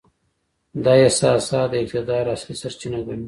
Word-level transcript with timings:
دا 0.83 0.93
احساسات 1.05 1.67
د 1.71 1.73
اقتدار 1.83 2.25
اصلي 2.35 2.55
سرچینه 2.61 2.99
ګڼي. 3.05 3.19